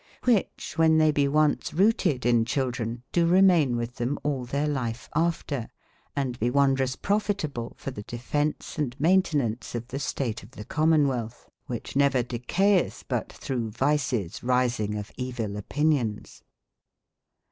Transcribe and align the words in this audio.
QIhich 0.23 0.79
when 0.79 0.97
they 0.97 1.11
be 1.11 1.27
once 1.27 1.75
rooted 1.75 2.25
in 2.25 2.43
children, 2.43 3.03
do 3.11 3.27
remayne 3.27 3.77
with 3.77 3.97
themall 3.97 4.47
their 4.49 4.65
lifeafter,&be 4.67 6.49
wonders 6.49 6.95
profitable 6.95 7.75
for 7.77 7.91
the 7.91 8.01
defence 8.01 8.79
and 8.79 8.97
mainten 8.97 9.41
aunceof 9.43 9.89
the 9.89 9.99
state 9.99 10.41
of 10.41 10.49
thecommenwelth. 10.53 11.45
^hicheneverdecaieth 11.69 13.03
but 13.07 13.29
throughe 13.29 13.69
vices 13.69 14.39
risinge 14.39 14.97
of 14.99 15.11
evill 15.19 15.55
opinions. 15.55 16.41